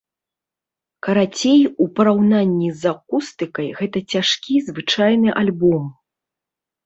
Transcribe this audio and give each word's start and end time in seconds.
Карацей, 1.07 1.59
у 1.83 1.85
параўнанні 1.99 2.69
з 2.79 2.93
акустыкай 2.93 3.67
гэта 3.81 3.97
цяжкі 4.15 4.55
звычайны 4.69 5.29
альбом. 5.45 5.83